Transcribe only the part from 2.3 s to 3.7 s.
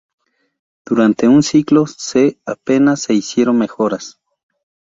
apenas se hicieron